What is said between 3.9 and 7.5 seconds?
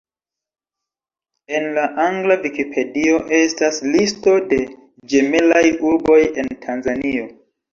listo de ĝemelaj urboj en Tanzanio.